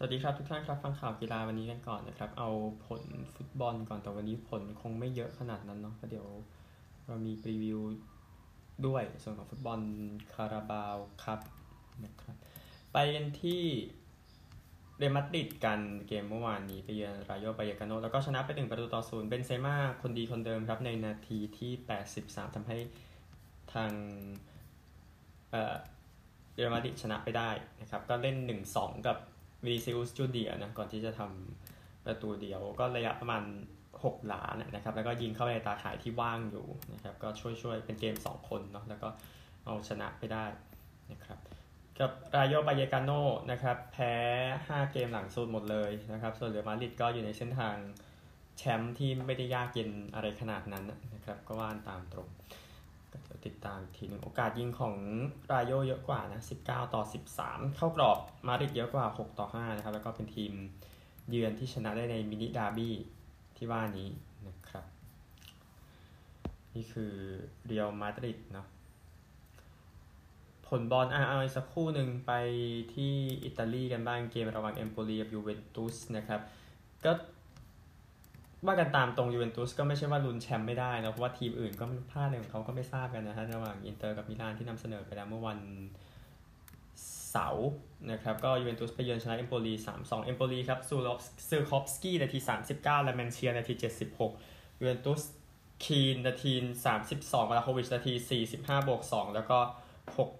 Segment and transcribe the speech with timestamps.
[0.00, 2.50] สวัสดีครับทุกท่านครับฟังข่าวกีฬาวันนี้กันก่อนนะครับ เอา
[2.86, 3.02] ผล
[3.36, 6.28] ฟุตบอลก่อนแต่วันนี้ผลคงไม่เยอะขนาดนั้นเนาะก็เดี๋ยว
[7.06, 7.80] เรามีรีวิว
[8.86, 9.80] ด้วยส่วนของฟุตบอล
[10.34, 11.40] คาราบาวครับ
[12.04, 12.36] นะครับ
[12.92, 13.62] ไปกันที่
[14.98, 21.72] เรอัลมาดริดกันเกมเมื่อวานนี้ไปเยือนรายโยบายกาโนแล้วก็ชนะไปถึงประตูต่อศูนย์เบนเซม่าคนดีคนเดิมครับในนาทีที่
[22.14, 22.78] 83ทำให้
[23.72, 23.90] ทาง
[25.50, 25.74] เอ่อ
[26.54, 28.36] เรอัลมาดริดชนะไปได้นะครับ ก็เล่น
[28.74, 29.18] 1-2 กับ
[29.66, 33.42] วีซิอุสจูเดียนะก่อนที่จะทำประตูเดียวก็ระยะประมาณ
[33.88, 34.42] 6 หลา
[34.74, 39.08] นะครับ แล้วก็ยิงเข้าไปในตาข่ายที่ว่างอยู่นะครับ ก็ช่วยๆเป็นเกม 2 คนเนาะแล้วก็
[39.64, 40.44] เอาชนะไปได้
[41.12, 41.38] นะครับ
[41.98, 43.10] กับรายโยบายกาโน
[43.50, 44.14] นะครับแพ้
[44.56, 47.76] 5 เกมหลังสุดหมดเลยนะครับ ส่วนเรือมาริดก็อยู่ในเส้นทาง
[48.58, 52.28] แชมป์ที่ไม่ได้ยากเย็นอะไรขนาดนั้นนะครับ ก็ว่านตามตรง
[53.28, 54.94] จะติดตามอีกทีหนึ่งโอกาสยิงของ
[55.52, 57.02] รายโยเยอะกว่านะ19 ต่อ
[57.38, 60.52] 13 เข้ากรอบมาริดเยอะกว่า 6 ต่อ 5 นะครับ แล้วก็เป็นทีม
[61.30, 62.94] เยือนที่ชนะได้ในมินิดาร์บี้
[63.56, 64.08] ที่ว่านี้
[64.48, 64.84] นะครับ
[66.74, 67.12] นี่คือ
[67.66, 68.66] เรียวมาดริดเนาะ
[70.66, 72.32] ผลบอลอะเอาอีกสักคู่หนึ่งไป
[72.94, 73.12] ที่
[73.44, 76.40] อิตาลีกันบ้างเกมระหว่างเอมโปลีกับยูเวนตุสนะครับ
[77.04, 77.12] ก็
[78.66, 85.58] ว่ากันตามตรงยูเวนตุสก็ไม่ใช่ว่าลุ้นแชมป์ไม่ได้นะเพราะว่าทีมอื่นก็พลาดอะไรของเขาก็ไม่ทราบกันนะฮะระหว่างอินเตอร์กับมิลานที่นำเสนอไปแล้วเมื่อวัน
[87.30, 87.68] เสาร์
[88.10, 92.38] นะครับก็ยูเวนตุสไปเยือนชนะเอมโปลี3-2เอมโปลีครับซูลอฟซือคอฟสกี้นาที
[92.72, 93.74] 39 และลา มานเตียนาที
[94.26, 95.22] 76ยูเวนตุส
[95.84, 96.52] คีนนาที
[96.98, 99.58] 32วลาโควิชนาที 45บวก2แล้วก็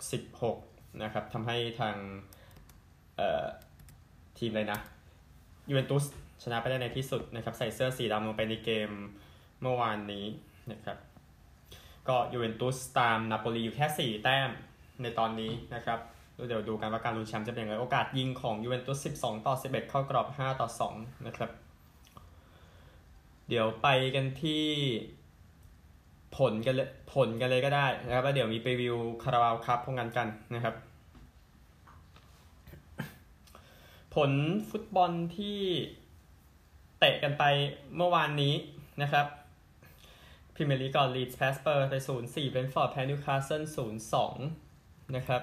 [0.06, 1.96] 66นะครับทำให้ทาง
[3.16, 3.46] เอ่อ
[4.38, 4.78] ทีมเลยนะ
[5.70, 6.04] ยูเวนตุส
[6.42, 8.90] ชนะไปได้ในที่สุดนะครับใส่เสื้อสีดำลงไปในเกม
[9.62, 10.26] เมื่อวานนี้
[10.72, 10.98] นะครับ
[12.08, 14.50] ก็ยูเวนตุสตามนาโปลีอยู่แค่ 4 แต้ม
[15.02, 15.98] ในตอนนี้นะครับ
[16.48, 21.50] เดี๋ยวดูกันว่าการลุ้นแชมป์จะเป็นยังไงโอกาสยิงของยูเวนตุส 12 ต่อ 11 เข้ากรอบ 5 ต่อ 2 นะครับ
[23.48, 24.64] เดี๋ยวไปกันที่
[26.36, 30.74] ผลกันเลยผลกันเลยก็ได้นะครับแล้วเดี๋ยวมีไปวิวคาราบาวคัพพวกกันกันนะครับ
[34.14, 34.32] ผล
[34.70, 35.60] ฟุตบอลที่
[36.98, 37.44] เตะกันไป
[37.96, 38.54] เมื่อวานนี้
[39.02, 39.26] นะครับ
[40.54, 41.94] พรีเมียร์ลีกก่อนลีดส์แพ้สเปอร์ไป
[42.24, 43.62] 0-4เบรนฟอร์ดแพ้นิวคาสเซิล
[44.34, 45.42] 0-2 นะครับ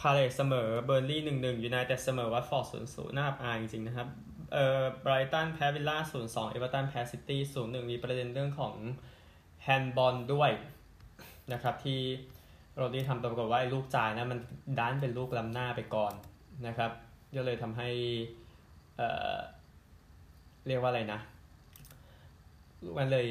[0.00, 4.08] พาเลซเสมอเบิร์นลีย์1-1ยูไนเต็ดเสมอวัตฟอร์ด0-0น่าอับอายจริงๆนะครับ
[4.52, 5.98] เอ่อไบรตันแพ้วิลล่า
[6.46, 8.74] 0-2เอเวอร์ตันแพ้ซิตี้0-1มีประเด็นเรื่องของ
[9.62, 10.50] แฮนด์บอลด้วย
[11.52, 12.00] นะครับที่
[12.74, 14.40] โรดรี้ทำปรากฏว่าไอ้ลูกจ่ายนะมัน
[14.78, 16.12] ดันเป็นลูกล้ำหน้าไปก่อน
[16.66, 16.90] นะครับ
[17.36, 17.88] ก็เลยทำให้
[18.96, 19.36] เอ่อ
[20.68, 21.20] เรียกว่าอะไรนะ
[22.98, 23.28] มันเลย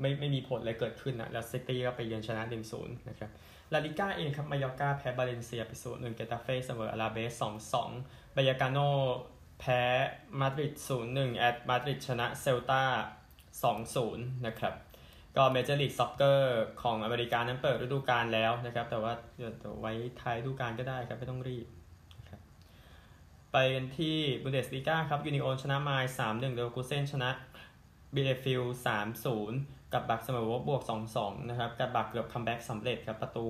[0.00, 2.42] ไม่ไม่มีผลอะไรเกิดขึ้นนะแล้วซิตี้ก็ไปเยือนชนะ
[2.74, 3.30] 1-0นะครับ
[3.72, 7.90] ลาลิก้าเองครับมายอร์กาแพ้บาเลนเซียไปศูนย์หนึ่งเกตาเฟ่เสมออลาเบสสองสอง
[8.36, 8.78] บาเยกาโน
[9.60, 9.80] แพ้
[10.40, 12.82] มาดริดศูนย์หนึ่งแอตมาดริดชนะเซลตา
[13.62, 14.74] สองศูนย์นะครับ
[15.36, 21.66] ก็เมเจอร์ลีกซ็อกเกอร์ของอเมริกานั้นเปิดฤดูกาลแล้วนะครับ แต่ว่าเดี๋ยวไว้ท้ายฤดูกาลก็ได้ครับ ไม่ต้องรีบ
[23.52, 27.30] ไปกันที่บุนเดสลีกาครับยูนิโอนชนะไมนซ์สามหนึ่งเดลกูเซนชนะ
[28.14, 29.58] บีเลเฟลด์สามศูนย์
[29.92, 30.82] กลัดบัคเสมอโวล์ฟสบวร์ก
[31.16, 33.46] 2-2นะครับกลัดบัคเกือบ comeback สำเร็จครับประตู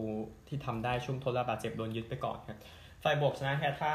[0.49, 2.59] ที่ทำได้ช่วงทดเวลาบาดเจ็บโดนยึดไปก่อนครับ
[3.01, 3.91] ไฟรบวร์กชนะแฮร์ธ่า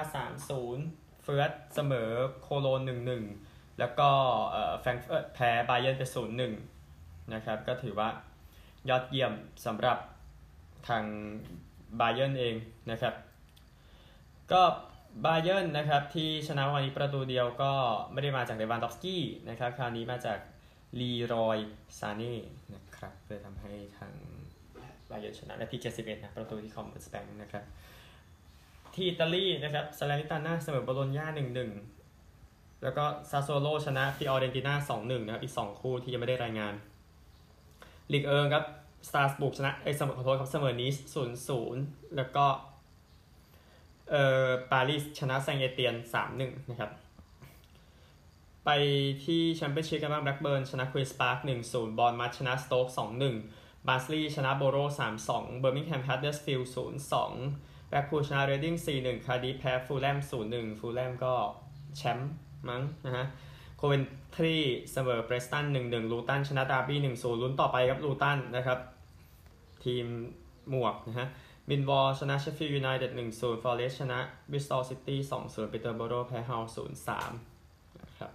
[0.60, 2.10] 3-0เฟือร์ธเสมอ
[2.42, 2.92] โคโลญจน์
[3.30, 4.10] 1-1แล้วก็
[4.80, 6.04] แฟรงเฟิร์ตแพ้บาเยิร์นไป
[6.68, 8.10] 0-1นะครับก็ถือว่า
[8.90, 9.34] ยอดเยี่ยม
[9.66, 9.98] สำหรับ
[10.88, 12.56] ทางบาเยิร์นเอง
[12.92, 13.14] นะครับ
[14.52, 14.62] ก็
[15.26, 17.72] บาเยิร์นนะครับที่ชนะวันนี้ประตูเดียวก็
[18.12, 20.38] ไม่ได้มาจากเลวานดอฟสกี้นะครับ คราวนี้มาจาก
[21.00, 21.58] ลีรอย
[22.00, 22.36] ซาเน่
[22.74, 24.14] นะครับเลยทำให้ทาง
[25.10, 27.64] บาเยิร์นชนะนาที71นะประตูที่คอมเบอร์สแปงนะครับ
[28.94, 31.26] ที่อิตาลีนะครับซาเลนิตาน่าเสมอโบโลญญา
[32.04, 36.74] 1-1 แล้วก็ซาโซโลชนะฟิออเรนติน่า2-1 นะครับ อีก 2 คู่ที่ยังไม่ได้รายงาน
[38.12, 38.66] ลีกเอิงครับ
[39.08, 40.96] สตราส์บูร์กชนะไอ้สมอขอโทษครับเสมอนีซ
[41.56, 42.46] 0-0 แล้วก็
[44.12, 45.96] เอ่อปารีสชนะแซงต์เอเตียน
[46.34, 46.92] 3-1 นะครับ
[48.66, 48.70] ไป
[49.24, 51.38] ที่แชมเปี้ยนชิพกันบ้างแบล็กเบิร์นชนะควีนสปาร์ค
[51.70, 52.88] 1-0 บอร์นมัธชนะสโต๊ก
[53.38, 54.78] 2-1 บาร์นสลีย์ชนะโบโร
[55.20, 56.72] 3-2 เบอร์มิงแฮมแฮัตเดอร์สฟิลด์
[57.30, 60.18] 0-2 แบล็กพูลชนะเรดดิ้ง 4-1 คาร์ดิฟฟ์แพ้ฟูลแลม
[60.50, 61.34] 0-1 ฟูลแลมก็
[61.98, 62.32] แชมป์
[62.70, 63.26] มั้งนะฮะ
[63.78, 64.04] โคเวน
[64.36, 64.56] ทรี
[64.92, 68.80] เสมอเพรสตัน 1-1 ลูตันชนะดาร์บี้ 1-0 ลุ้นต่อไปครับลูตันนะครับ
[69.84, 70.06] ทีม
[70.70, 71.28] หมวกนะฮะ
[71.70, 74.20] มิลล์วอลล์ชนะเชฟฟิลด์ยูไนเต็ด1-0ฟอเรสต์ชนะ
[74.52, 76.64] บริสตอลซิตี้2-0ปีเตอร์โบโรแพ้ฮัลล์
[77.08, 78.32] 0-3นะครับ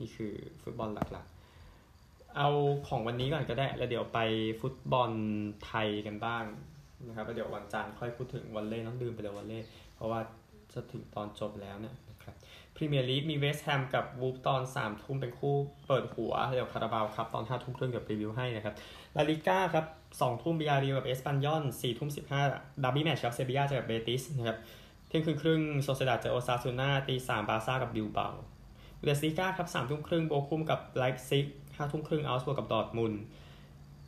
[0.00, 2.48] นี่คือฟุตบอลหลักๆ เอา
[2.88, 4.20] ของวันนี้ก่อนก็ได้ แล้วเดี๋ยวไป
[4.60, 5.10] ฟุตบอล
[5.64, 6.44] ไทยกันบ้าง
[7.06, 9.60] นะครับแล้วเดี๋ยววันจันทร์ค่อยพูดถึงวอลเลย์ต้องดื่มไปเลยวอลเลย์
[9.94, 10.20] เพราะว่า
[10.72, 12.34] จะถึงตอนจบแล้วเนี่ยนะครับ
[12.76, 15.54] พรีเมียร์ลีกมีเวสต์แฮมกับวูล์ฟตอน3ทุ่มเป็นคู่
[15.86, 18.74] เปิดหัว เดี๋ยวคาราบาวคัพ ตอน5ทุ่มครึ่งเดี๋ยวรีวิวให้นะครับ
[19.16, 19.84] ลาลิก้าครับ
[20.14, 22.10] 2ทุ่มบียาร์เรอัลกับเอสปันยอน4ทุ่ม
[22.46, 24.58] 15ดาร์บี้แมตช์ครับเซบียาเจอกับเบติสนะครับ
[25.08, 28.28] เที่ยงคืนครึ่งโซเซียดาดเจอโอซาซูน่าตี3บาซ่ากับบิลเบา
[29.04, 33.14] บุนเดสลีก้าครับ3ทุ่มครึ่งโบคุมกับไลป์ซิก5ทุ่มครึ่งเอาก์สบวร์กกับดอร์ทมุนด์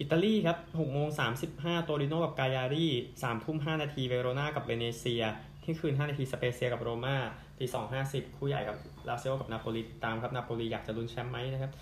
[0.00, 1.08] อิตาลีครับ6โมง
[1.46, 2.86] 35โตริโนกับกาลยารี
[3.16, 5.22] 3ทุ่ม5นาทีเวโรนากับเวเนเซีย
[5.66, 7.16] เที่ยงคืน 5 นาทีสเปเซียกับโรม่า
[7.58, 7.66] ตี
[8.02, 8.76] 250คู่ใหญ่กับ
[9.08, 11.72] ลาซิโอกับนาโปลีตามครับนาโปลีอยากจะลุ้นแชมป์ไหมนะครับ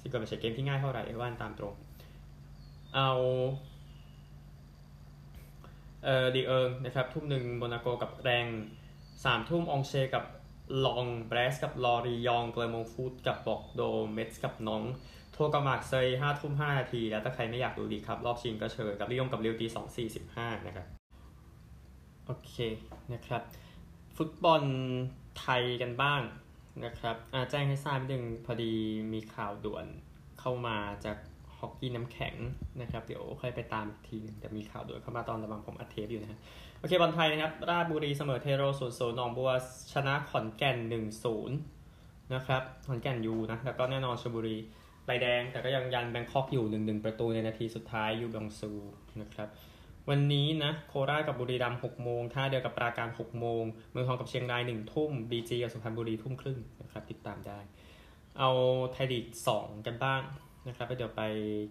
[0.00, 1.74] ซึ่งก็ไม่ใช่เกมที่ง่ายเท่าไหร่ว่ากันตามตรง
[2.94, 3.10] เอา
[6.04, 8.46] เอ่อลีกเอิงนะครับทุ่มหนึ่งโมนาโกกับแร็งส์
[9.24, 10.24] สามทุ่มองเชกับ
[10.86, 14.82] ลองเบรสกับลอรียองเกลมงฟูดกับบอกโดเมสกับน้อง
[15.32, 21.01] โทกามาเซยห้าทุ่มห้านาที แล้วถ้าใครไม่อยากดูดีครับ รอบชิงก็เชิญกับลิยงกับเรียวตีสองสี่สิบห้านะครับ
[22.26, 22.54] โอเค
[23.12, 23.42] นะครับ
[24.16, 24.62] ฟุตบอล
[25.40, 26.20] ไทยกันบ้าง
[26.84, 27.16] นะครับ
[27.50, 28.72] แจ้งให้ทราบนิดนึงพอดี
[29.12, 29.86] มีข่าวด่วน
[30.40, 31.16] เข้ามาจาก
[31.58, 32.34] ฮอกกี้น้ำแข็ง
[32.80, 36.40] นะครับ เดี๋ยวค่อยไปตามทีนึงแต่มีข่าวด่วนเข้ามาตอนระหว่างผมอัดเทปอยู่นะ
[36.78, 39.50] โอเคบอลไทยนะครับ ราชบุรีเสมอเทโรศูนย์ศูนย์หนองบัว
[39.92, 41.56] ชนะขอนแก่นหนึ่งศูนย์
[42.34, 44.56] นะครับขอนแก่นยูนะแล้วก็แน่นอนชลบุรี
[45.06, 48.70] ใบแดงแต่ก็ยังยันแบงคอกอยู่หนึ่งหนึ่งประตูในนาทีสุดท้ายยูบองซู
[49.20, 49.48] นะครับ
[50.10, 57.58] วันนี้นะโคราชกับบุรีรัมย์หกโมงท่าเดียวกับปราการหกโมงเมืองทองกับเชียงรายหนึ่งทุ่มบีจีกับสุพรรณบุรีทุ่มครึ่งนะครับติดตามได้
[58.38, 58.50] เอา
[58.92, 60.20] ไทยลีกสองกันบ้าง
[60.68, 61.22] นะครับไปเดี๋ยวไป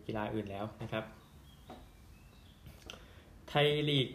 [0.05, 1.03] กีฬาอื่นแล้วนะครับ
[3.49, 4.07] ไทยลีก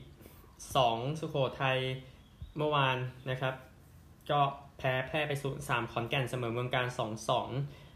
[0.77, 1.79] สองสุโขทัย
[2.57, 2.97] เมื่อวาน
[3.31, 3.55] นะครับ
[4.31, 4.41] ก็
[4.79, 7.49] แพ้แพ้ไปศูนย์สามขอนแก่นเสมอเมืองการสองสอง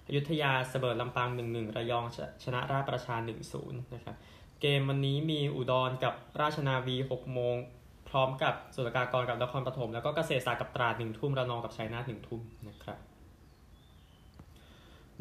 [0.06, 2.04] อยุธยาเสมอลำปางหนึ่งหนึ่งระยอง
[2.44, 4.16] ชนะราชประชาหนึ่งศูนย์นะครับ
[4.60, 7.56] เกมวันนี้มีอุดรกับราชนาวีหกโมง
[8.08, 12.98] พร้อมกับสุรกากรกับนครปฐมแล้วก็เกษตรศาสตร์กับตราดหนึ่งทุ่มระนองกับชัยนาทหนึ่งทุ่มนะครับ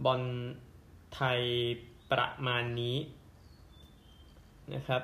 [0.06, 0.22] บอล
[1.14, 1.40] ไทย
[2.12, 2.98] ประมาณนี้
[4.74, 5.02] นะครับ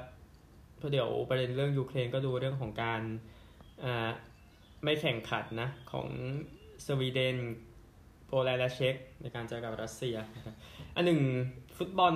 [0.78, 3.02] เพราะเดี๋ยวประเด็นเรื่องยูเครนก็ดูเรื่องของการ
[4.84, 6.08] ไม่แข่งขันนะ ของ
[6.86, 7.38] สวีเดน
[8.28, 10.16] โปแลนด์และเช็กในการเจอกับรัสเซีย
[10.96, 11.22] อันหนึ่ง
[11.78, 12.16] ฟุตบอล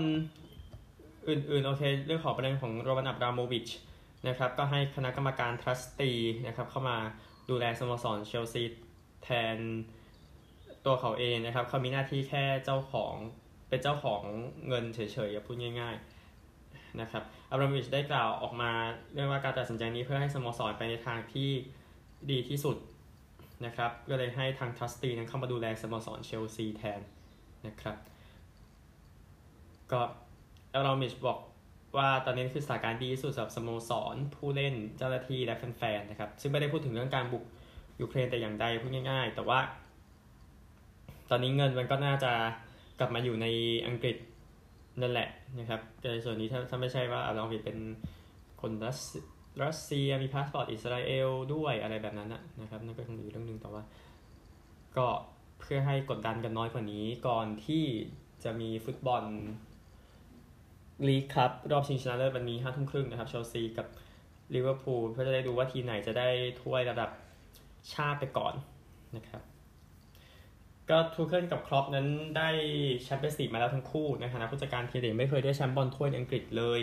[1.29, 3.69] อื่นๆโอเคเรื่องของประเด็นของโรบันอับราโมวิช
[4.27, 6.11] นะครับก็ให้คณะกรรมการทรัสตี
[6.47, 6.97] นะครับเข้ามา
[7.49, 8.63] ดูแลสโมสรเชลซี
[9.23, 9.57] แทน
[10.85, 13.15] ตัวเขาเองนะครับเขามีหน้าที่แค่เจ้าของ
[13.69, 14.21] เป็นเจ้าของ
[14.67, 18.71] เงินเฉยๆพูดง่ายๆนะครับอับราโมวิชได้กล่าวออกมา
[19.13, 21.49] เรื่องว่าการตัดสินใจนี้เพื่อให้สโมสรไปในทางที่
[22.31, 22.77] ดีที่สุด
[23.65, 27.01] นะครับก็เลยให้ทางทรัสตีนั้นเข้ามาดูแลสโมสรเชลซีแทน
[27.67, 27.97] นะครับ
[29.91, 30.01] ก็
[30.71, 31.39] เอลรามิชบอก
[31.98, 37.44] ว่าตอนนี้คือสถานการณ์ดีที่สุดสำหรับสโมสร ผู้เล่นเจ้าหน้าที่และแฟนๆนะครับ ซึ่งไม่ได้พูดถึงเรื่องการบุก
[38.01, 39.60] ยูเครนแต่อย่างใดพูดง่าย ๆ แต่ว่า
[41.30, 42.31] ตอนนี้เงินมันก็น่าจะ
[43.00, 43.48] กลับมาอยู่ใน
[43.88, 44.18] อังกฤษ
[45.01, 45.30] นั่นแหละ
[45.60, 45.81] นะครับ
[46.13, 47.77] ในส่วนนี้ถ้าถ้าไม่ใช่ว่าอบราโมวิชเป็น
[48.62, 49.00] คนรัส
[49.63, 52.30] รัสเซียมีพาสปอร์ตอิสราเอลด้วยอะไรแบบนั้น
[52.62, 53.83] นะครับนั่นก็คงอีกเรื่องหนึ่งแต่ว่า
[54.98, 55.07] ก็
[55.60, 57.83] เพื่อให้กดดันกันน้อยกว่านี้ก่อนที่
[58.44, 59.24] จะมีฟุตบอล
[61.07, 63.88] ลีกคัพ รอบชิงชนะเลิศวันนี้ห้าทุ่มครึ่งนะครับเชลซีกับ
[64.54, 66.29] ลิเวอร์พูลเพื่อจะได้ดูว่าทีมไหนจะได้
[66.62, 67.10] ถ้วยระดับ
[67.94, 68.53] ชาติไปก่อน
[69.15, 69.41] นะครับ
[70.89, 72.50] ก็ทูเคิลกับคล็อปป์นั้นได้
[73.03, 76.82] แชมเปี้ยนส์ลีกมาแล้วทั้งคู่ในฐานะผู้จัดการทีมแต่ไม่เคยได้แชมป์บอลถ้วยในอังกฤษเลย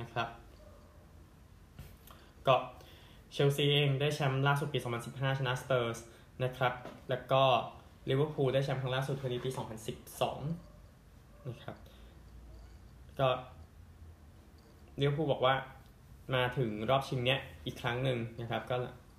[0.00, 0.28] นะครับ
[2.46, 2.56] ก็
[3.32, 4.78] เชลซีเองได้แชมป์ล่าสุดปี
[5.08, 5.98] 2015 ชนะสเปอร์ส
[6.44, 6.74] นะครับ
[7.10, 7.42] แล้วก็
[8.10, 9.50] ลิเวอร์พูลได้แชมป์ครั้งล่าสุดในปี
[10.28, 11.76] 2012 นะครับ
[13.20, 13.28] ก็
[14.96, 15.54] ลิเวอร์พูลบอกว่า
[16.34, 18.76] มาถึงรอบชิงเนี้ยอีกครั้งหนึ่งนะครับ ก็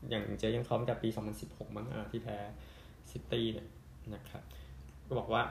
[0.09, 1.09] อย่างเจยังพร้อมกับปี
[1.43, 2.37] 2016 มั้งที่แพ้
[3.11, 3.67] ซิตี้เนี่ย
[4.15, 4.43] นะครับ
[5.07, 5.43] ก็บอกว่า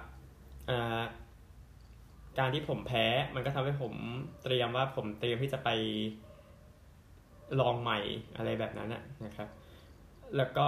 [2.38, 3.95] การที่ผมแพ้มันก็ทำให้ผม
[4.42, 5.69] เตรียมว่าผมเตรียมที่จะไป
[7.61, 7.99] ลองใหม่
[8.37, 8.88] อะไรแบบนั้น
[9.25, 9.49] นะครับ
[10.37, 10.66] แล้วก็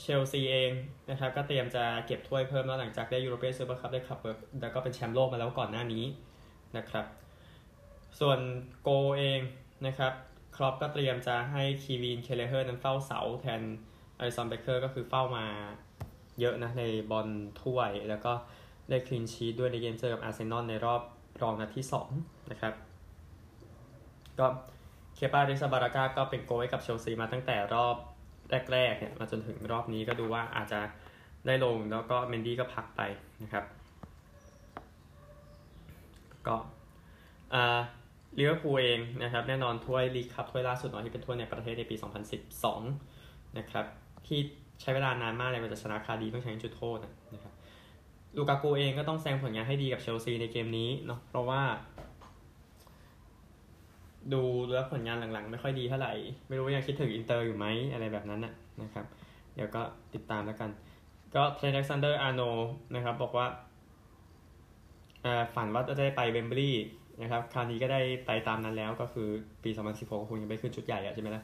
[0.00, 0.72] เชลซีเอง
[1.10, 4.18] นะครับ ก็เตรียมจะเก็บถ้วยเพิ่มแล้วหลังจากได้ยูโรเปียนซูเปอร์คัพได้คัพ
[4.60, 6.04] แล้วก็เป็นแชมป์โลกมาแล้วก่อนหน้านี้
[6.76, 7.06] นะครับ
[8.20, 8.38] ส่วน
[8.82, 8.88] โกล
[9.18, 9.40] เอง
[9.86, 10.12] นะครับ
[10.56, 13.62] คล็อปป์ก็เตรียมจะให้ควีวีนเคลเลเฮอร์นั้นเฝ้าเสาแทน
[14.18, 15.46] อลิสซงเบ็คเกอร์ก็คือเฝ้ามา
[16.40, 17.28] เยอะนะในบอล
[17.62, 18.32] ถ้วย แล้วก็
[18.90, 21.00] ได้ clean sheet ด้วยในเกมเจอกับอาร์เซนอลในรอบ
[21.42, 21.84] รองนัดที่
[22.16, 22.74] 2 นะครับ
[24.38, 24.46] ก็
[25.14, 27.96] เคปาอาริซาบาลาก้าก็เป็นโกลให้กับเชลซีมาตั้งแต่รอบ
[28.72, 30.80] แรกๆเนี่ยมาจนถึงรอบนี้ก็ดูว่าอาจจะ
[31.46, 33.00] ได้ลงแล้วก็เมนดี้ก็พักไป
[33.42, 33.64] นะครับ
[36.48, 36.56] ก็
[38.38, 41.96] ลิเวอร์พูลเองนะครับแน่นอนถ้วยลีกคัพถ้วยล่าสุดเนาะที่เป็นถ้วยในประเทศในปี
[42.76, 43.86] 2012 นะครับ
[44.26, 44.38] ที่
[44.80, 47.54] ใช้เวลานานมากเลยกว่าจะชนะคาร์ดิฟฟ์ต้องใช้จุดโทษนะครับ
[48.36, 51.62] ลูกากูเองก็ต้องแสดงผลงานให้ดีกับเชลซีในเกมนี้เนาะเพราะว่า
[54.32, 56.12] ดูแล้วผลงานหลังๆ ไม่ค่อยดีเท่าไหร่
[56.48, 59.06] ไม่รู้ยังคิดถึงอินเตอร์อยู่ไหมอะไรแบบนั้นนะนะครับ
[59.54, 59.82] เดี๋ยวก็
[60.14, 60.70] ติดตามแล้วกัน
[61.34, 62.42] ก็เทรนต์อเล็กซานเดอร์อาร์โนลด์
[62.94, 63.46] นะครับบอกว่า
[65.54, 66.84] ฝันว่าจะได้ไปเวมบลีย์
[67.22, 69.28] นะครับคราวนี้ก็ได้ไปตามนั้นแล้วก็คือ
[69.64, 71.42] ปี 2016คงยังไม่ขึ้นชุดใหญ่อะใช่ไหมล่ะ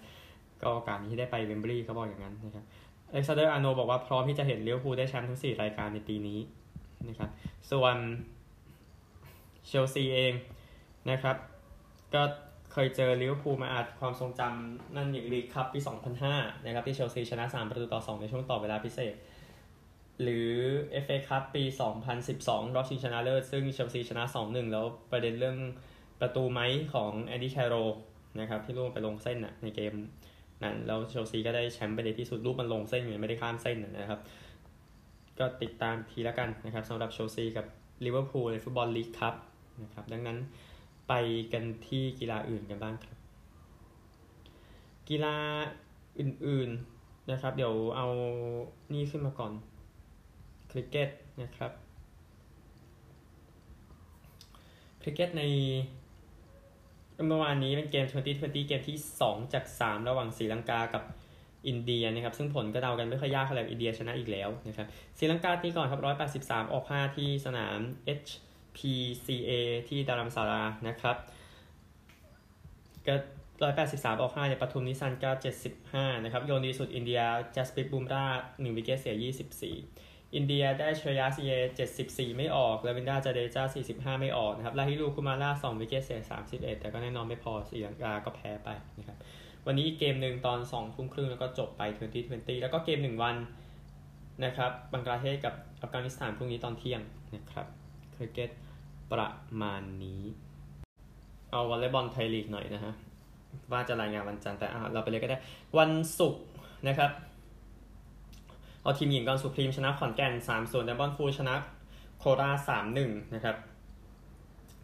[0.60, 2.64] ก็โอกาสนี้ที่ได้ไปเวมบลีย์เขาบอกอย่างนั้นนะครับ
[3.12, 6.38] อเล็กซานเดอร์อาร์โนลด์บอกว่าพร้อมที่จะเห็นลิเวอร์พูลได้แชมป์ทั้ง 4 รายการในปีนี้
[7.08, 7.30] นะครับ
[7.70, 7.96] ส่วน
[9.66, 10.32] เชลซีเอง
[11.10, 11.36] นะครับ
[12.14, 12.22] ก็
[12.72, 15.80] เคยเจอลิเวอร์พูลมาอาจความทรงจำนั่นอย่างลีกคัพปี
[16.22, 19.14] 2005 นะครับที่เชลซีชนะ 3 ประตูต่อ 2 ในช่วงต่อเวลาพิเศษ
[20.22, 20.50] หรือ
[21.04, 21.64] FA คัพปี
[22.18, 25.58] 2012 รอบชิงชนะเลิศซึ่งเชลซีชนะ 2-1 แล้วประเด็นเรื่อง
[26.20, 26.60] ประตูไหม
[26.94, 27.74] ของแอนดี้แคร์โรลล์
[28.40, 29.94] นะครับที่ลูกไปลงเส้นนะในเกม
[30.62, 34.20] นั้นแล้วเชลซีก็ได้แชมป์ไปในที่สุดลูกมันลงเส้นอยู่ไม่ได้ข้ามเส้นนะครับ
[35.38, 37.66] ก็ติดตามทีละกันนะครับสำหรับเชลซีกับ
[38.04, 39.34] ลิเวอร์พูลในฟุตบอลลีกคัพ
[39.82, 40.38] นะครับดังนั้น
[41.08, 41.12] ไป
[41.52, 43.16] กันที่กีฬาอื่นกันบ้างครับ
[45.08, 45.36] กีฬา
[46.18, 48.06] อื่นๆนะครับ เดี๋ยวเอา
[48.92, 49.52] นี่ขึ้นมาก่อน
[50.70, 51.10] คริกเก็ต
[51.42, 51.72] นะครับ
[55.02, 55.42] คริกเก็ตใน
[57.26, 61.02] เมื่อวานนี้เป็นเกม 2020 เกมที่ 2 จาก 3 ระหว่างศรีลังกากับ
[61.66, 64.86] อินเดียนะครับ ซึ่งผลก็เดากันไม่ค่อยยากเท่าไหร่อินเดียชนะอีกแล้วนะครับ
[65.18, 66.00] ศรีลังกาตีก่อนครับ
[66.48, 67.78] 183 ออก 5 ที่สนาม
[68.18, 69.50] HPCA
[69.88, 71.16] ที่ดารัมซาลานะครับ
[73.06, 73.14] ก็
[73.68, 75.30] 183 ออก 5 เนี่ยปทุมนิสสันกาก็
[75.76, 77.20] 75 นะครับ โยนดีสุดอินเดีย
[77.54, 79.14] จัสปริตบุมราห์1 wicket เสีย
[79.76, 81.52] 24 อินเดียได้ชเรยาสไอเยอร์
[81.94, 86.20] 74 ไม่ออกราวินดราจาเดจา45 ไม่ออกนะครับลาฮิรูคุมารา2 wicket เสีย
[86.50, 88.68] 31 แต่ก็แน่นอนไม่พอศรีลังกาก็แพ้ไป
[88.98, 89.18] นะครับ
[89.66, 91.82] วันนี้อีกเกมหนึ่งตอน2ทุ่มครึ่งแล้วก็จบไป
[92.22, 93.36] 2020 แล้วก็เกม 1 วัน
[94.44, 97.00] นะครับบังกลาเทศกับอัฟกานิสถานพรุ่งนี้ตอนเที่ยง
[97.34, 97.66] นะครับ
[98.14, 98.50] คริกเก็ต
[99.12, 99.28] ประ
[99.62, 100.22] มาณนี้
[101.50, 102.92] เอาวอลเลย์บอลไทยลีกหน่อยนะฮะ
[103.72, 105.38] ว่าจะรายงานวันจันทร์แต่เราไปเลยก็ได้
[105.78, 106.42] วันศุกร์
[106.88, 107.10] นะครับ
[108.88, 111.54] เอาทีมหญิงก่อนสุพรีมชนะขอนแก่น3ส่วนไดมอนด์ฟู้ดชนะ
[112.18, 112.58] โคราช
[112.96, 113.56] 3-1นะครับ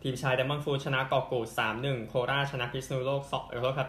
[0.02, 1.32] ทีมชายไดมอนด์ฟู้ดชนะกอโก
[1.72, 3.88] 3-1โคราชชนะพิษณุโลก2เออครับ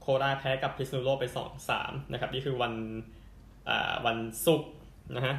[0.00, 1.24] โคราชแพ้กับพิษณุโลกไป
[1.68, 2.74] 2-3นะครับนี่คือวัน
[4.06, 4.70] วันศุกร์
[5.16, 5.34] นะฮะ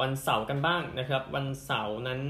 [0.00, 2.20] วันเสาร์กันบ้างนะครับ วันเสาร์นั้น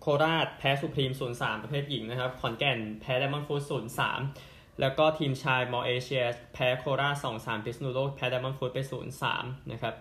[0.00, 7.14] โคราชแพ้สุพรีม0-3ประเภทหญิงนะครับ ขอนแก่นแพ้ไดมอนด์ฟูด0-3 แล้วก็ทีมชายมอเอเชียแพ้โคราช
[7.44, 8.78] 2-3พิษณุโลกแพ้ไดมอนฟูดไป
[9.24, 9.94] 0-3 นะครับ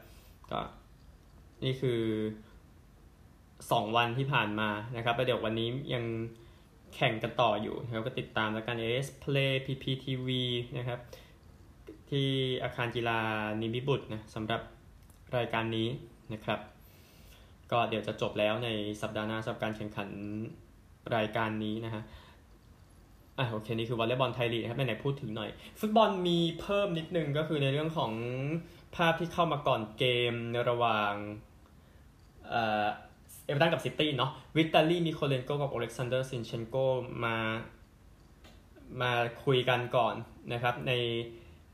[0.52, 0.60] ก็
[1.64, 2.02] นี่คือ
[3.20, 6.04] 2 วันที่ผ่านมานะครับแล้วเดี๋ยววันนี้ยัง
[6.96, 10.44] แข่งกันต่ออยู่นะครับก็ติดตามแล้วกันเอสเพลย์พีพีทีวี
[10.78, 11.00] นะครับ
[12.10, 12.28] ที่
[12.64, 13.20] อาคารกีฬา
[13.62, 14.62] นิมิบุตรนะสำหรับ
[15.38, 15.88] รายการนี้
[16.34, 16.60] นะครับ
[17.72, 18.70] ก็เดี๋ยวจะจบแล้วใน
[19.02, 20.10] สัปดาห์หน้าสำหรับการแข่งขัน
[21.16, 22.04] รายการนี้นะฮะ
[23.38, 25.50] อะโอเคนี่คือวอลเลย์บอลไทยลีกครับไหนพูดถึงหน่อย
[25.80, 28.12] ฟุตบอลมีเพิ่มนิดนึงก็คือในเรื่องของ
[28.96, 31.14] ภาพที่เข้ามาก่อนเกมในระหว่าง
[32.48, 32.88] เอ่อ
[33.46, 36.76] เอเวอร์ตันกับซิตี้เนาะวิตาลีมีโคเลนโกกับโอเล็กซานเดอร์ซินเชนโก
[37.26, 37.36] มา
[39.02, 39.12] มา
[39.46, 40.16] คุยกันก่อน
[40.54, 40.92] นะครับใน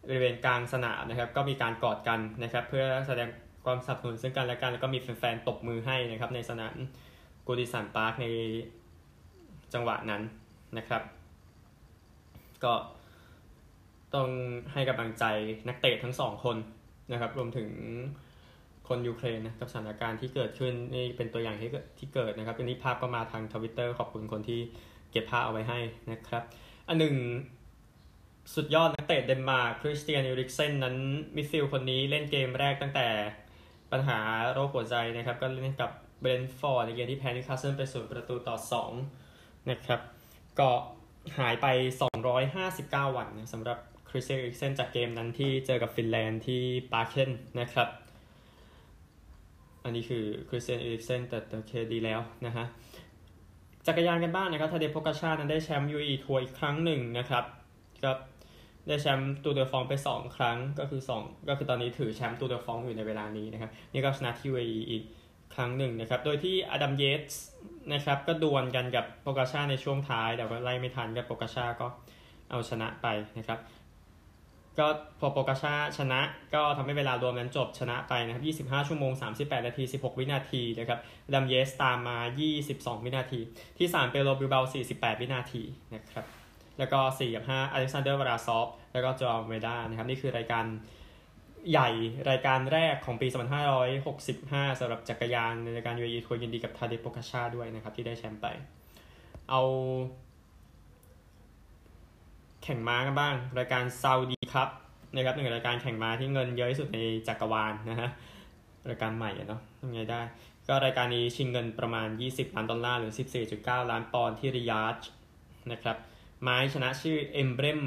[0.07, 3.27] บริเวณกลางสนามนะครับก็มีการกอดกันนะครับเพื่อแสดง
[3.65, 6.75] ความสนับสนุนซึ่งกันและกันแล้วก็มีแฟนๆตบมือให้นะครับในสนาม
[7.45, 8.25] กูดิสันพาร์คใน
[9.73, 10.21] จังหวะนั้น
[10.77, 11.01] นะครับ
[12.63, 12.73] ก็
[14.15, 14.29] ต้อง
[14.73, 15.25] ให้กำลังใจ
[15.67, 16.57] นักเตะทั้งสองคน
[17.11, 17.69] นะครับ รวมถึง
[18.87, 24.59] คนยูเครนนะกับสถานการณ์ที่เกิดขึ้นนี่เป็นตัวอย่างที่ที่เกิดนะครับอันนี้ภาพก็มาทางทวิตเตอร์ขอบคุณคนที่
[25.11, 25.79] เก็บภาพเอาไว้ให้
[26.11, 26.43] นะครับ
[26.87, 27.15] อันหนึ่ง
[28.55, 30.95] สุดยอดนักเตะเดนมาร์กคริสเตียนอีริกเซนนั้น
[31.35, 33.07] มิดฟิลด์คนนี้เล่นเกมแรกตั้งแต่
[33.91, 34.19] ปัญหา
[34.51, 38.57] โรคหัวใจนะครับ ก็เล่นกับเบรนฟอร์ดในเกมที่แพ้นิวคาสเซิลไปศูนย์ประตูต่อ
[39.13, 40.01] 2 นะครับ
[40.59, 40.69] ก็
[41.37, 41.67] หายไป
[42.41, 43.77] 259 วันสำหรับ
[44.09, 46.61] คริสเตียนอีริกเซนจากเกมนั้นที่เจอกับฟินแลนด์ที่
[46.93, 47.87] ปาร์เคนนะครับ
[49.83, 52.65] อันนี้คือคริสเตียนอีริกเซนแต่โอเคดีแล้วนะฮะ
[53.87, 57.43] จักรยานกันบ้างนะครับทาเดโปกาชานั้นได้แชมป์ UAE Tour อีกครั้งหนึ่งนะครับ
[58.03, 58.11] ก็
[58.87, 64.57] ได้แชมป์ตูร์เดอฟรองซ์ไป 2 ครั้งก็คือ 2 ก็คือตอนนี้ถือแชมป์ตูร์เดอฟรองซ์อยู่ในเวลานี้นะครับนี่ก็ชนะที่เว
[64.91, 65.03] อีก
[65.55, 67.33] ครั้งหนึ่งนะครับ โดยที่อดัมเยส
[67.93, 71.87] นะครับก็ดวลกันกับโปกาชาในช่วงท้าย แต่ว่าไล่ไม่ทันกับโปกาชาก็
[72.49, 73.59] เอาชนะไปนะครับ
[74.79, 74.87] ก็
[75.19, 76.19] พอโปกาชาชนะ
[76.53, 80.99] ก็ทำให้เวลารวมนั้นจบชนะไปนะครับ 25 ชั่วโมง 38 นาที 16 วินาทีนะครับ
[81.33, 82.17] อดัมเยสตามมา
[82.61, 83.39] 22 วินาที
[83.77, 84.63] ที่ 3 เปโลบิลเบา
[84.93, 85.63] 48 วินาที
[85.93, 86.25] นะครับ
[86.79, 90.65] แล้วก็ 4 กับ 5 อเล็กซานเดอร์วลาซอฟ แล้วก็เจาอัลเมดานะครับ นี่คือรายการ
[91.71, 91.89] ใหญ่
[92.29, 93.27] รายการแรกของปี
[94.03, 98.47] 2565สำหรับจักรยานในรายการ UAE ทัวร์ยินดีกับทาเดโปกาชาด้วยนะครับ ที่ได้แชมป์ไป
[99.49, 99.61] เอา
[102.63, 104.69] แข่งม้ากันบ้าง รายการซาอุดีคัพ
[105.15, 108.09] นะครับหนึ่งรายการแข่งม้าที่เงินเยอะที่สุดในจักรวาลนะฮะ
[108.89, 110.21] รายการใหม่เนาะยังไงได้
[110.67, 113.13] ก็รายการนี้ชิงเงินประมาณ 20 ล้านดอลลาร์หรือ
[113.51, 114.97] 14.9 ล้านปอนด์ที่ริยาด
[115.71, 115.97] นะครับ
[116.41, 117.81] ม้าชนะชื่อเอมเบลม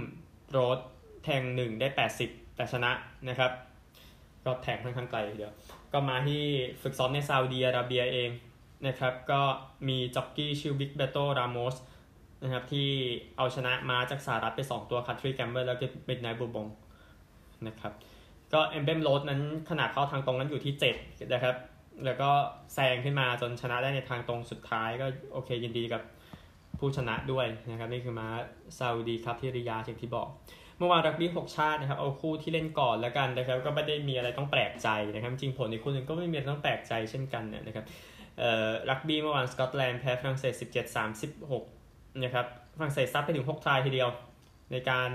[0.51, 0.79] โรด
[1.25, 2.91] แทง1ได้ 80 แต่ชนะ
[3.29, 3.53] นะครับ
[4.45, 5.53] ก็แทงค่อนข้างไกลเดียว
[5.93, 6.43] ก็มาที่
[6.83, 8.31] ฝึกซ้อมในซาอุดีอาระเบียเอง
[8.87, 9.41] นะครับ ก็
[9.89, 11.77] มีจ็อกกี้ชื่อวิกเบโตรามอส
[12.43, 12.89] นะครับที่
[13.37, 16.67] เอาชนะมาจากสหรัฐไป 2 ตัวคันทรีแกรมเมอร์แล้วก็มิดไนท์เบอร์เบิน
[17.67, 17.93] นะครับ
[18.53, 19.41] ก็เอมเบลมโรดนั้น
[19.71, 21.57] ขนาดเข้าทางตรงนั้นอยู่ที่ 7 นะครับ
[22.05, 22.31] แล้วก็
[22.75, 26.03] แซงขึ้นมาจนชนะได้ในทางตรงสุดท้ายก็โอเคยินดีกับ
[26.79, 28.29] ผู้ชนะด้วยนะครับ นี่คือม้า
[28.79, 30.29] ซาอุดีคัพที่ริยาดเช่นที่บอก
[30.83, 37.85] เมื่อวานรักบี้6ชาตินะครับเอาคู่ที่เล่นก่อนแล้วกันนะครับ ก็ไม่ได้มีอะไรต้องแปลกใจนะครับ จริงผลในคู่นึงก็ไม่มีอะไรต้องแปลกใจเช่นกันนะครับ
[38.39, 40.55] เอ่อรักบี้เมื่อวานสกอตแลนด์แพ้ฝรั่งเศส
[41.39, 42.47] 17-36นะครับ
[42.77, 44.11] ฝรั่งเศสซัดไปถึง 6 try ทีเดียว
[44.73, 45.11] ในการ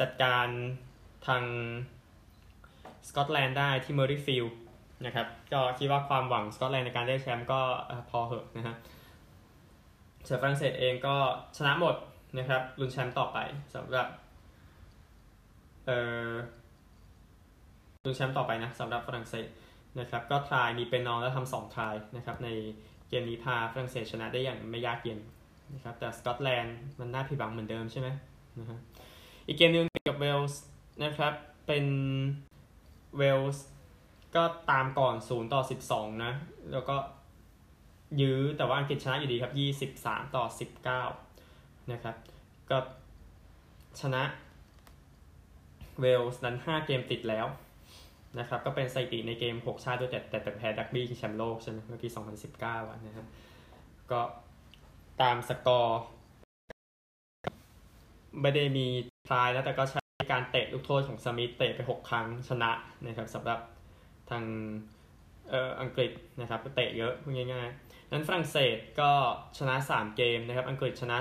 [0.00, 0.46] จัดการ
[1.26, 1.44] ทาง
[3.08, 4.56] สกอตแลนด์ได้ที่เมอร์เรย์ฟิลด์
[5.06, 7.60] นะครับก็คิดว่าความหวังสกอตแลนด์ในการได้แชมป์ก็
[8.10, 8.76] พอเหอะนะฮะ
[10.26, 11.16] ส่วนฝรั่งเศสเองก็
[11.56, 11.94] ชนะหมด
[12.38, 13.38] นะครับลุ้นแชมป์ต่อไป
[13.74, 14.06] สำหรับ
[15.86, 15.90] เอ
[16.28, 16.30] อ
[18.04, 19.46] ลุ้นแชมป์ต่อไปนะสำหรับฝรั่งเศส
[20.00, 22.48] นะครับก็ทรายมีเป็นนองแล้วทำสองทรายนะครับใน
[23.08, 25.18] เกมนี้พาฝรั่งเศสชนะได้อย่างไม่ยากเย็น
[25.74, 28.08] นะครับแต่สกอตแลนด์มันน่าผิดหวังเหมือนเดิมใช่ไหม
[28.58, 28.78] นะฮะ
[29.46, 30.62] อีกเกมหนึ่งกับเวลส์
[31.04, 31.32] นะครับ
[31.66, 31.86] เป็น
[33.18, 33.64] เวลส์
[34.34, 35.60] ก็ตามก่อน 0 ต่อ
[35.92, 36.32] 12 นะ
[36.72, 36.96] แล้วก็
[38.20, 39.52] ยื้อแต่ว่าอังกฤษชนะอยู่ดีครับ
[39.98, 40.44] 23 ต่อ
[41.18, 42.16] 19 นะครับ
[42.70, 42.78] ก็
[44.00, 44.22] ชนะ
[46.00, 47.46] เวลส์นั้น 5 เกมติดแล้ว
[48.38, 52.08] นะครับก็เป็นสถิติในเกม 6 ชาติด้วยแต่แต่แต่แพ้ดักบี้แชมป์โลกใช่ไหมเมื่อปี
[52.56, 53.26] 2019นะครับ
[54.10, 54.20] ก็
[55.22, 56.00] ตามสกอร์
[58.42, 58.86] ไม่ได้มี
[59.30, 62.70] try แล้วแต่ก็ใช้การเตะลูกโทษของสมิธเตะไป 6 ครั้งชนะ
[63.06, 63.60] นะครับสำหรับ
[64.30, 64.44] ทาง
[65.50, 69.10] เอ่ออังกฤษนะครับเตะเยอะพูดง่ายๆนั้นฝรั่งเศสก็
[69.58, 71.16] ชนะ 3 เกมนะครับอังกฤษชนะ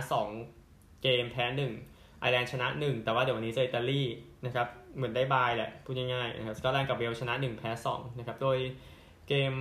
[0.49, 4.01] 2 เกมแพ้ 1 ไอร์แลนด์ชนะ 1 แต่ว่าเดี๋ยววันนี้เจออิตาลี
[4.45, 8.57] นะครับเหมือนได้ bye แหละพูดง่ายๆนะครับสกอตแลนด์กับเวลส์ชนะ 1 แพ้2นะครับโดย
[9.27, 9.53] เกม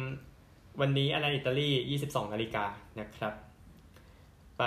[0.80, 1.68] วันนี้ไอร์แลนด์อิตาลี
[2.00, 2.64] 22 นาฬิกา
[3.00, 3.34] นะครับ
[4.58, 4.62] ไป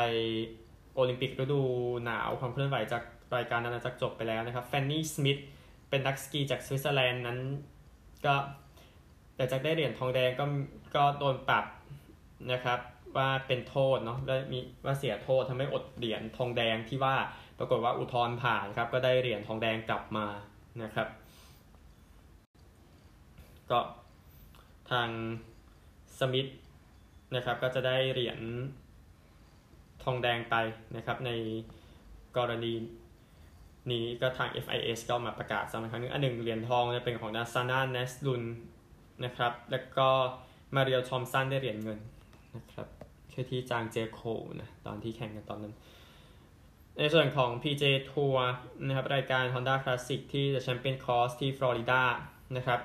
[0.95, 1.61] โอลิมปิกฤดู
[2.03, 3.03] หนาวความเคลื่อนไหวจาก
[3.35, 5.39] รายการนั้นจะจบไปแล้วนะครับแฟนนี่สมิธ
[5.89, 7.39] เป็นนักสกีจากสวิตเซอร์แลนด์นั้น
[8.25, 8.35] ก็
[9.35, 10.45] แต่จากได้เหรียญทองแดงก็
[10.95, 11.65] ก็โดนปรับ
[12.51, 12.79] นะครับ
[13.17, 17.15] ว่าเป็นโทษเนาะและมีว่าเสียโทษทำให้อดเหรียญทองแดงที่ว่า
[17.61, 20.27] ปรากฏว่าอุทธรณ์ผ่านครับก็ได้เหรียญทองแดงกลับมา
[20.83, 21.07] นะครับ
[23.71, 23.79] ก็
[24.91, 25.09] ทาง
[26.19, 26.47] สมิธ
[27.35, 28.39] นะครับก็จะได้เหรียญ
[30.03, 30.55] ทองแดงไป
[30.95, 31.31] นะครับ ใน
[32.37, 32.73] กรณี
[33.91, 38.43] นี้ก็ทาง FIS ก็มาประกาศซ้ำอีกครั้งนึงอันหนึ่งเหรียญทองจะเป็นของนาซาน่าเนสลุน
[39.25, 40.09] นะครับ แล้วก็
[40.75, 41.99] มาเรียลทอมสันได้เหรียญเงิน
[42.55, 42.87] นะครับ
[43.33, 44.21] คือที่จางเจโค
[44.61, 45.73] นะตอนที่แข่งกันตอนนั้น
[46.97, 48.37] ในส่วนของ PJ Tour
[48.87, 52.01] นะครับรายการ Honda Classic ที่ The Champion Course ที่ฟลอริดา
[52.57, 52.79] นะครับ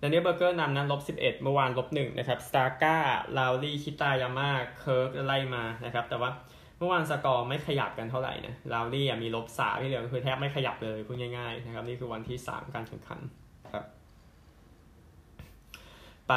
[0.00, 2.96] แดเนียลเบอร์เกอร์นำนั้นลบ11เมื่อวานลบ1นะครับสตราก้า
[3.38, 6.30] ลาวรี่คิตายาม่าเคิร์กไล่มานะครับแต่ว่า
[6.78, 13.20] เมื่อวานสกอร์ไม่ขยับกันเท่าไหร่นะลาวรี่มีลบสามที่เหลือคือแทบไม่ขยับเลยพูดง่ายๆนะครับนี่คือวันที่3การแข่งขัน
[13.72, 13.84] ครับ
[16.28, 16.32] ไป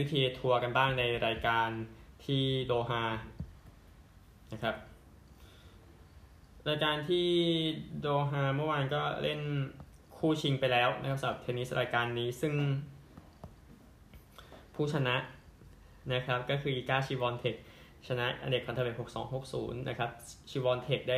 [0.00, 1.68] WTA ทัวร์กันบ้างในรายการ
[2.24, 3.02] ที่โดฮา
[4.52, 4.76] นะครับ
[6.68, 7.28] รายการที่
[8.00, 9.40] โดฮาเมื่อวานก็เล่น
[10.16, 12.54] คู่ชิงไปแล้วนะครับสำหรับเทนนิสรายการนี้ซึ่ง
[14.74, 15.16] ผู้ชนะ
[16.12, 17.54] นะครับก็คืออีกาชิวอนเทค
[18.08, 18.94] ชนะอเน็ตคอนทาเวต
[19.40, 20.10] 6260 นะครับ
[20.50, 21.16] ชิวอนเทคได้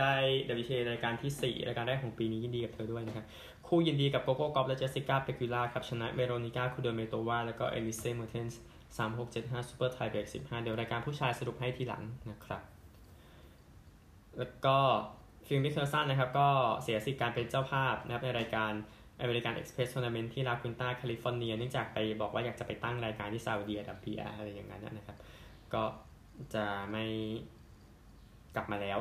[0.00, 0.14] ได้
[0.58, 3.26] WTA รายการที่ 4 รายการแรกของปีนี้ยินดีกับเธอด้วยนะครับ
[3.66, 8.60] คู่ยินดีกับโคโค่กอฟฟ์และเจสสิก้าเปกูล่าครับ ชนะเวโรนิก้าคูเดเมโตวา แล้วก็เอลิเซ่เมอร์เทนส์
[9.00, 12.62] 3675 super tiebreak 15 เดี๋ยวรายการผู้ชายสรุปให้ทีหลังนะครับ
[14.38, 14.76] แล้วก็
[15.46, 16.48] ฟิลมิคเคอร์สันนะครับ ก็
[16.82, 18.72] เสียสิทธิการเป็นเจ้าภาพนะครับในรายการ
[19.20, 25.16] อเมริกันเอ็กซ์เพรสทัวร์นาเมนต์ที่ลากินตาแคลิฟอร์เนียเนื่องจากไปบอกว่าอยากจะไปตั้งรายการที่ซาอุดีอาระเบียอะไรอย่างนั้นนะครับ
[25.74, 25.82] ก็
[26.54, 27.04] จะไม่
[28.54, 28.98] กลับมาแล้ว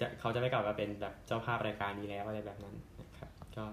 [0.00, 3.64] จะเขาจะไม่กลับมาเป็นแบบเจ้าภาพรายการนี้แล้วอะไรแบบนั้นนะครับ ก็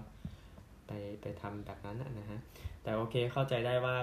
[0.86, 0.90] ไป
[1.22, 2.40] ไปทำแบบนั้นนะฮะ
[2.82, 3.96] แต่โอเคเข้าใจได้ว่า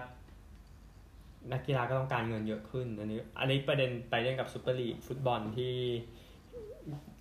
[1.52, 5.76] นักกีฬาก็ต้องการเงินเยอะขึ้นอันนี้อันนี้ประเด็นไปเรื่องกับซูเปอร์ลีกฟุตบอลที่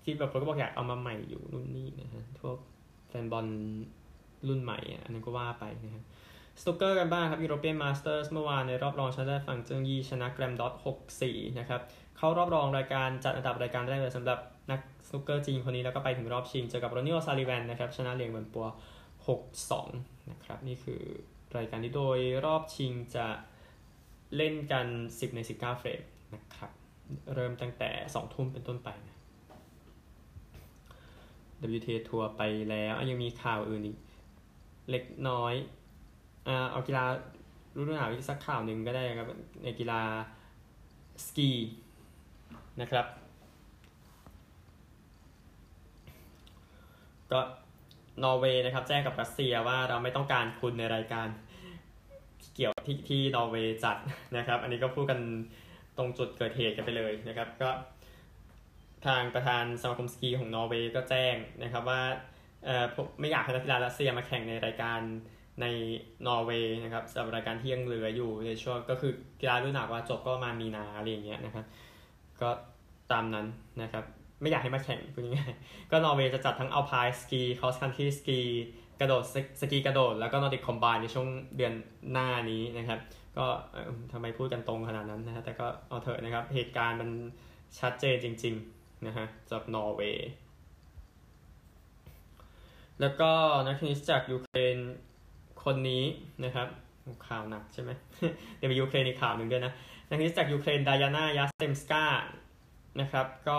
[0.02, 2.56] ที่แบบคนก็บอกอยากเอามาใหม่อยู่รุ่นนี้นะฮะพวก
[3.08, 3.46] แฟนบอล
[4.48, 6.04] รุ่นใหม่อันนั้นก็ว่าไปนะฮะ
[6.60, 10.72] สนุกเกอร์กันบ้างครับยูโรเปียนมาสเตอร์สเมื่อวานในรอบรองชนะได้ฟ่านเจิงยีชนะแกรมดอตต์
[11.16, 11.80] 6-4นะครับ
[12.16, 14.38] เข้ารอบรองรายการจัดอันดับรายการแรกเลยสำหรับ
[14.70, 18.66] นักสนุกเกอร์จีนคนนี้แล้วก็ไปถึงรอบชิงเจอกับรอนนี่ โอซุลลิแวนนะครับชนะเหลียงเหวินป๋อ
[19.48, 21.02] 6-2นะครับนี่คือ
[21.56, 23.26] รายการที่โดยรอบชิงจะ
[24.36, 26.02] เล่นกัน 10 ใน 19 เฟรม
[26.34, 26.70] นะครับ
[27.34, 29.16] เริ่มตั้งแต่ 2 ทุ่มเป็นต้นไปนะ
[31.70, 33.98] WTA ทัวร์ไปแล้วยังมีข่าวอื่นอีก
[34.90, 35.54] เล็กน้อย
[36.48, 37.04] อ่าเอากีฬา
[37.76, 39.28] รุ่นหนาวอีกสักข่าวหนึ่งก็ได้ครับ
[39.64, 40.00] ในกีฬา
[41.26, 41.50] สกี
[42.80, 43.06] นะครับ
[47.32, 47.40] ก็
[48.22, 51.28] นอร์เวย์นะครับ แจ้งกับรัสเซียว่าเราไม่ต้องการคุณในรายการ
[52.58, 53.96] เกี่ยวที่ที่นอร์เวย์จัด
[54.36, 55.20] นะครับ อันนี้ก็พูดกัน
[55.96, 57.70] ตรงจุดเกิดเหตุกันไปเลยนะครับ ก็
[59.06, 62.00] ทางประธานสมาคมสกีของนอร์เวย์ก็แจ้งนะครับว่า
[62.64, 62.84] เอ่อ
[63.20, 65.00] ไม่อยากให้นักกีฬารัสเซียมาแข่งในรายการ
[65.60, 65.66] ใน
[66.26, 71.66] นอร์เวย์นะครับสำหรับรายการที่ยังเหลืออยู่ในช่วงก็คือกีฬาฤดูหนาวว่าจบก็มามีนาอะไรอย่างเงี้ยนะครับ
[72.40, 72.48] ก็
[73.12, 73.46] ตามนั้น
[73.82, 74.04] นะครับ
[74.40, 78.40] ไม่อยากให้มาแข่งพูดง่ายๆก็นอร์เวย์จะจัดทั้ง alpine สกี cross country สกี
[79.00, 79.22] กระโดด
[79.60, 81.74] สกีกระโดดแล้วก็ Nordic combined ในช่วงเดือน
[82.12, 83.00] หน้านี้นะครับ
[83.36, 83.46] ก็
[84.12, 87.10] ทำไมพูดกันตรงขนาดนั้นนะฮะแต่ก็เอาเถอะนะครับ เหตุการณ์มัน
[87.78, 90.30] ชัดเจนจริงๆนะฮะจากนอร์เวย์
[93.00, 93.30] แล้วก็
[93.66, 94.76] นักเทนนิสจากยูเครน
[95.64, 96.04] คนนี้
[96.44, 96.68] นะครับ
[97.26, 97.90] ข่าวหนักใช่ไหม
[98.56, 99.72] เดี๋ยวมียูเครนอีกข่าวหนึ่งด้วยนะ
[100.08, 102.04] นักเทนนิสจากยูเครนดายาน่ายาสเตรมสก้า
[103.00, 103.58] นะครับก็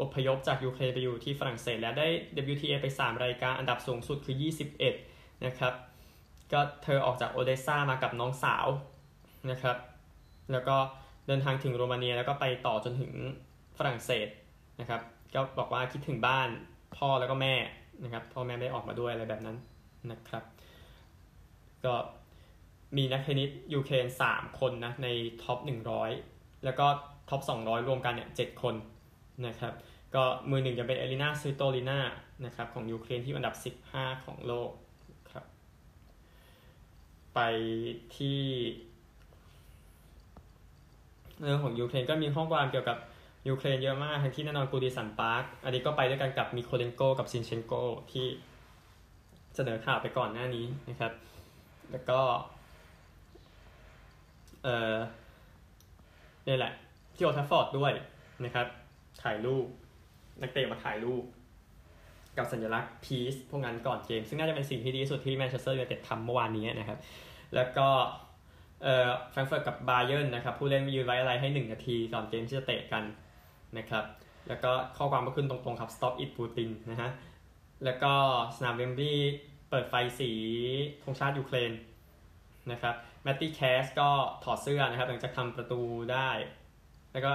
[0.00, 2.08] อพยพจากยูเครนไปอยู่ที่ฝรั่งเศส แล้วได้
[2.52, 4.36] WTA ไป 3 รายการอันดับสูงสุดคือ
[4.90, 5.74] 21 นะครับ
[6.52, 8.66] ก็เธอออกจากโอเดสซามากับน้องสาว
[9.50, 9.76] นะครับ
[10.52, 10.76] แล้วก็
[11.26, 13.12] เดินทางถึงโรมาเนียแล้วก็ไปต่อจนถึง
[13.78, 14.28] ฝรั่งเศส
[14.80, 15.00] นะครับ
[15.34, 16.48] ก็บอกว่าคิดถึงบ้าน
[16.96, 17.54] พ่อแล้วก็แม่
[18.04, 19.56] นะครับพ่อแม่ไม่ออกมาด้วยอะไรแบบนั้น
[20.10, 20.44] นะครับ
[21.84, 21.94] ก็
[22.96, 25.08] มีนักเทนนิสยูเครน3คนนะใน
[25.42, 25.58] top
[26.10, 26.86] 100 แล้วก็
[27.30, 28.74] top 200 รวมกันเนี่ย7คน
[29.46, 29.72] นะครับ
[30.14, 31.98] ก็มือหนึ่งจะเป็นเอลินา สวิโตลิน่า
[32.44, 34.70] นะครับของยูเครนที่อันดับ 15 ของโลก
[35.32, 35.44] ครับ
[37.34, 37.40] ไป
[38.16, 38.40] ที่
[41.42, 42.98] เรื่องของยูเครนก็มีข้อความเกี่ยวกับ
[43.48, 47.72] ยูเครนเยอะมากทั้งที่แน่นอนกูดีสันปาร์กอันนี้ก็ไปด้วยกันกับมิโคเลนโกกับซินเชนโก
[48.12, 48.26] ที่
[49.54, 51.12] เสนอข่าวไปก่อนหน้านี้นะครับ
[51.90, 52.20] แล้วก็
[54.64, 54.96] เออ
[56.46, 56.72] นี่แหละ
[57.14, 57.92] ที่โอลด์แทรฟฟอร์ดด้วย
[58.44, 58.66] นะครับ
[59.22, 59.66] ถ่ายรูป
[60.40, 61.24] นักเตะมาถ่ายรูป
[62.36, 66.98] กับสัญลักษณ์ peace พวกนั้นก่อนเกม ซึ่งน่าจะเป็นสิ่งที่ดีที่สุดที่แมนเชสเตอร์ยูไนเต็ดทำเมื่อวานนี้นะครับ
[67.54, 67.88] แล้วก็
[68.82, 73.04] เอ่อแฟรงเฟิร์ตกับบาเยิร์นนะครับ ผู้เล่นยืนไว้อาลัยให้ 1 นาทีก่อนเกมที่จะเตะกัน
[73.78, 74.04] นะครับ
[74.48, 77.10] แล้วก็ข้อความก็ขึ้นตรงๆครับ stop it Putin นะฮะ
[77.84, 78.12] แล้วก็
[78.56, 79.32] สนามเวมบลีย์
[79.70, 80.30] เปิดไฟสี
[81.02, 81.72] ธงชาติยูเครน
[82.72, 84.10] นะครับแมตตี้แคชก็
[84.44, 85.80] ถอดเสื้อนะครับ หลังจากทำประตู
[86.12, 86.30] ได้
[87.12, 87.32] แล้วก็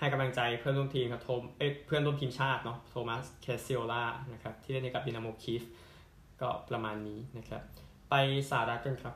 [0.00, 5.62] ให้กำลังใจเพื่อนร่วมทีมครับโทมเเพื่อนร่วมทีมชาติเนาะโทมัส เคนด์ชิโอรานะครับที่เล่นในกับดินาโมคีฟ
[6.40, 7.62] ก็ประมาณนี้นะครับ
[8.10, 8.14] ไป
[8.50, 9.14] สหรัฐกันครับ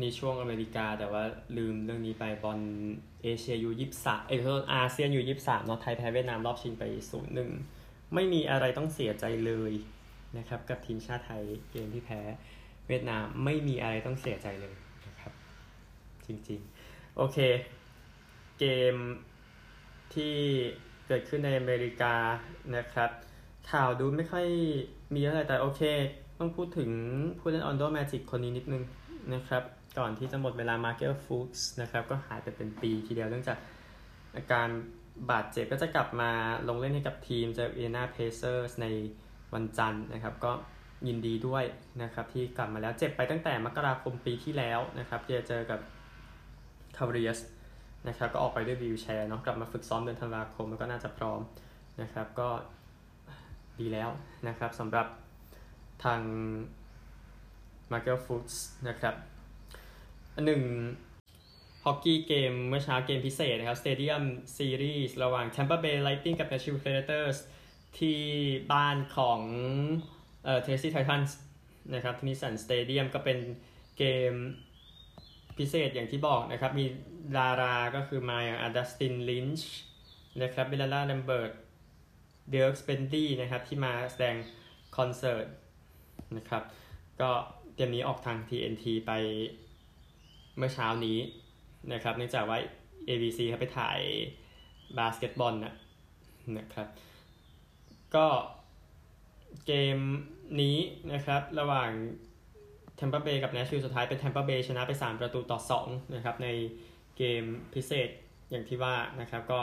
[0.00, 1.22] นี่ช่วงอเมริกาแต่ว่า
[1.56, 2.60] ลืมเรื่องนี้ไปบอล
[3.22, 7.50] เอเชียยูยิบสามเอออาเซียนยูยิบสามเนาะไทยแพ้เวียดนามรอบชิงไปศูนย์หนึ่ง
[8.14, 9.72] ไม่มีอะไรต้องเสียใจเลย
[10.38, 12.20] นะครับ กับทีมชาติไทยเกมที่แพ้
[12.88, 14.74] เวียดนามไม่มีอะไรต้องเสียใจเลย
[15.06, 15.32] นะครับ
[16.26, 16.73] จริงๆ
[17.16, 17.38] โอเค
[18.58, 18.94] เกม
[20.14, 20.34] ที่
[21.06, 22.14] เกิดขึ้นในอเมริกา
[22.76, 23.10] นะครับ
[23.70, 24.46] ข่าวดูไม่ค่อย
[25.14, 25.82] มีอะไรแต่โอเค
[26.38, 26.90] ต้องพูดถึง
[27.38, 28.82] ผู้เล่นออร์แลนโดแมจิกคนนี้นิดนึง
[29.34, 29.62] นะครับ
[29.98, 33.58] ก่อนที่จะหมดเวลามาเก l ฟูส์นะครับ ก็หายไปเป็นปีทีเดียวเนื่องจาก
[34.36, 34.68] อาการ
[35.30, 36.30] บาดเจ็บก็จะกลับมา
[36.68, 38.86] ลงเล่นให้กับทีมเจออินเดียนาเพเซอร์สใน
[39.54, 40.52] วันจันทร์นะครับ ก็
[41.08, 41.64] ยินดีด้วย
[42.02, 45.80] นะครับที่กลับมาแล้วเจ็บไปตั้งแต่มกราคมปีที่แล้วนะครับจะเจอกับ
[46.96, 47.38] คาวาเลียร์ส
[48.08, 51.40] นะครับก็ออกไปด้วย wheelchair เนาะกลับมาฝึกซ้อมเดือนธันวาคมแล้วก็น่าจะพร้อม
[52.02, 52.48] นะครับก็
[53.80, 54.10] ดีแล้ว
[54.48, 55.06] นะครับสำหรับ
[56.04, 56.20] ทาง
[57.92, 58.54] m a r k e l Foods
[58.88, 59.14] นะครับ
[60.34, 60.62] อันหนึ่ง
[61.84, 64.24] ฮอกกี้เกมเมื่อเช้าเกมพิเศษนะครับ Stadium
[64.56, 67.38] Series ระหว่าง Tampa Bay Lightning กับ Nashville Predators
[67.98, 68.18] ที่
[68.72, 69.40] บ้านของ
[70.44, 71.30] เอ่อ Tennessee Titans
[71.94, 73.38] นะครับที่นิสันสเตเดียมก็เป็น
[73.98, 74.32] เกม
[75.58, 76.86] พิเศษอย่างที่บอกนะครับ มี
[77.36, 79.72] ดาราก็คือมาอย่างดัสตินลินช์
[80.42, 81.52] นะครับเบลล่าแลมเบิร์ต
[82.50, 84.36] เดลสเปนดี้นะครับ ที่มาแสดง
[84.96, 85.46] คอนเสิร์ต
[86.36, 86.62] นะครับ
[87.20, 87.30] ก็
[87.74, 89.12] เกมนี้ออกทาง TNT ไป
[90.56, 91.18] เมื่อเช้านี้
[91.92, 92.58] นะครับเนื่องจากว่า
[93.08, 94.00] ABC เขาไปถ่าย
[94.98, 95.74] บาสเกตบอลนะ
[96.58, 96.88] นะครับ
[98.14, 98.26] ก็
[99.66, 99.98] เกม
[100.60, 100.78] นี้
[101.12, 101.90] นะครับ ระหว่าง
[102.98, 106.48] Tampa Bay กับ Nashville สุดท้ายเป็น Tampa Bay ชนะไป 3 ประตูต่อ2นะครับใน
[107.16, 107.42] เกม
[107.74, 108.08] พิเศษ
[108.50, 109.60] อย่างที่ว่านะครับก็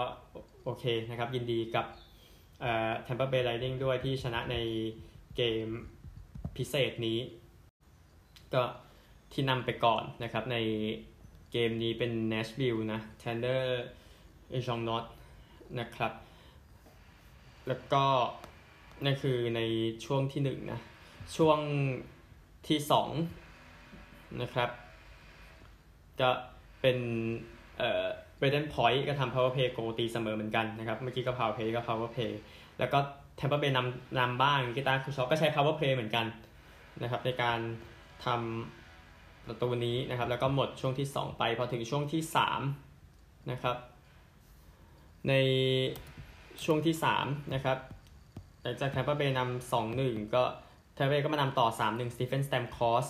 [0.64, 1.86] โอเคนะครับยินดีกับ
[2.62, 4.58] เอ่อ Tampa Bay Lightning ด้วยที่ชนะใน
[5.38, 5.66] เกม
[6.58, 7.20] พิเศษนี้
[8.54, 8.64] ก็
[9.34, 10.58] ที่นำไปก่อนนะครับใน
[11.52, 13.66] เกมนี้เป็น Nashville นะ Tanner
[14.58, 15.06] e j o n g n o t
[15.80, 16.14] นะครับ
[17.68, 18.04] แล้วก็
[19.06, 19.62] นั่นคือใน
[20.06, 20.80] ช่วงที่หนึ่งนะ
[21.36, 21.60] ช่วง
[22.68, 23.10] ที่สอง
[24.42, 24.70] นะครับ
[26.22, 26.30] ก็
[26.82, 26.98] เป็น
[27.78, 28.06] เอ่อ
[28.40, 32.32] Braden Point ก็ทำ power play โกตีเสมอเหมือนกันนะครับ เมื่อกี้ก็ power play ก็ power play
[32.80, 33.00] แล้วก็
[33.40, 36.26] Tampa Bay นำนำบ้างกีตาร์คูชอก็ใช้ power play เหมือนกัน
[37.02, 37.60] นะครับในการ
[38.26, 42.22] ทำประตูนี้นะครับ แล้วก็หมดช่วงที่ 2 ไป พอถึงช่วงที่
[42.88, 43.78] 3นะครับ
[45.30, 45.34] ใน
[46.64, 47.78] ช่วงที่3นะครับ
[48.62, 50.44] หลังจากแทมเปอร์เบย์นำสองหนึ่งก็
[50.96, 53.08] แทมปาเบย์ก็มานำต่อ 3 1สตีเฟนสแตมคอส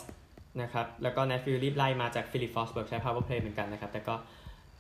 [0.62, 4.16] นะครับ แล้วก็แนชวิลล์รีบไล่มาจากฟิลิปฟอสเบิร์กใช้ power play เหมือนกันนะครับ แต่ก็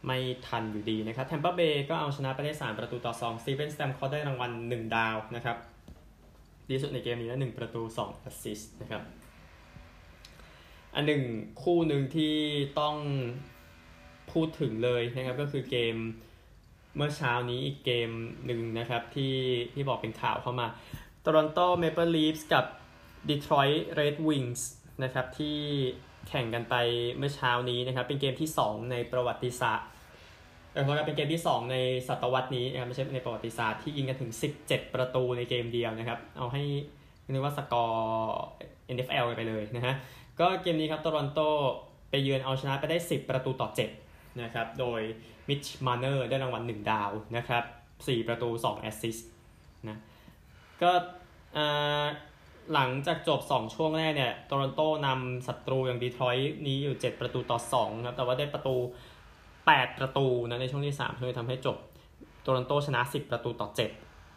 [0.07, 5.57] ไม่ทันอยู่ดีนะครับแทมเปอร์เบย์ก็เอาชนะไปได้ 3 ประตูต่อ2สตีเฟนสแตมคอสได้รางวัล 1 ดาวนะครับ
[6.69, 9.01] ดีสุดในเกมนี้นะ1ประตู 2 แอสซิสต์นะครับ
[10.95, 11.23] อันหนึ่ง
[11.63, 12.35] คู่หนึ่งที่
[12.79, 12.95] ต้อง
[14.31, 15.95] พูดถึงเลยนะครับก็คือเกม
[16.95, 18.09] เมื่อเช้านี้อีกเกม
[18.45, 19.35] หนึ่งนะครับที่
[19.73, 20.67] ที่บอกเป็นข่าวเข้ามา
[21.23, 22.65] Toronto Maple Leafs กับ
[23.29, 24.61] Detroit Red Wings
[25.03, 25.57] นะครับที่
[26.27, 26.75] แข่งกันไป
[27.17, 29.87] เมื่อเช้านี้นะครับ เป็นเกมที่ 2 ในประวัติศาสตร์
[30.73, 34.31] เออเป็นเกมที่ 2 ในศตวรรษนี้นะครับไม่ใช่ในประวัติศาสตร์ที่ยิงกันถึง
[34.63, 36.63] 17 ประตูในเกมเดียวนะครับ เอาให้
[37.31, 38.41] นึกว่าสกอร์
[38.95, 39.93] NFL ไปเลยนะฮะ
[40.39, 41.39] ก็เกมนี้ครับโตรอนโต
[42.09, 43.69] ไปเยือนเอาชนะไปได้ 10 ประตูต่อ
[44.03, 45.01] 7 นะครับ โดย
[45.47, 47.63] มิตช์ มาร์เนอร์ได้รางวัล 1 ดาวนะครับ
[47.95, 49.29] 4 ประตู 2 แอสซิสต์
[49.87, 49.97] นะ
[50.81, 50.91] ก็
[51.57, 52.05] อ่า
[52.73, 58.75] หลังจากจบ 2 ช่วงแรกเนี่ยโตรอนโตนำศัตรูอย่างดีทรอยต์นี้อยู่ 7 ประตูต่อ2ครับแต่ว่าได้ประตู
[59.37, 61.77] 8 ประตูนะในช่วงที่3เลยทำให้จบ
[62.41, 63.67] โตรอนโตชนะ 10 ประตูต่อ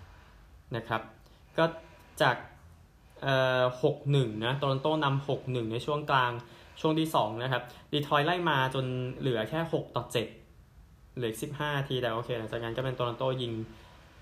[0.02, 1.02] 7นะครับ
[1.58, 1.64] ก็
[2.22, 2.36] จาก
[3.22, 3.62] เอ่อ
[4.02, 6.32] 6-1นะโตรอนโตนำ6-1ในช่วงกลาง
[6.80, 8.84] ช่วงที่2นะครับดีทรอยไล่มาจน
[9.20, 10.04] เหลือแค่6ต่อ
[10.60, 13.52] 7เหลือสิบห้าทีแต่โอเคหลังจากนั้นก็เป็นโตลอนโตยิง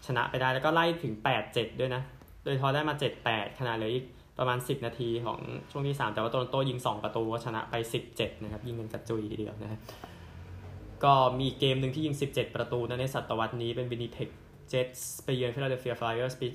[0.07, 1.15] ชนะไปได้แล้วก็ไล่ถึง
[1.47, 2.03] 8-7ด้วยนะ
[2.45, 2.95] โดยทอได้มา
[3.27, 4.05] 7-8ขนาดเหลืออีก
[4.39, 5.39] ประมาณ 10 นาทีของ
[5.71, 7.75] ช่วงที่ 3 แต่ว่าโตลอนโตยิง 2 ประตูชนะไป
[8.09, 9.81] 17 นะครับ ยิงเงินกระจุยทีเดียวนะ
[11.05, 14.29] ก็มีเกมหนึ่งที่ยิง 17 ประตูนะในศตวรรษนี้เป็นวินิเพก
[14.69, 16.47] เจ็ตส์ไปเยือนฟิลาเดลเฟีย ฟลายเออร์สปี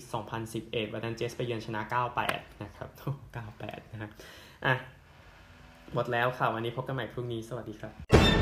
[0.43, 1.81] 2011 วันนั้นเจ็ตส์ไปเยือนชนะ
[2.21, 2.89] 98 นะครับ
[3.45, 4.11] 98 นะครับ
[4.65, 4.75] อะ
[5.93, 8.36] หมดแล้วค่ะ วันนี้พบกันใหม่พรุ่งนี้ สวัสดีครับ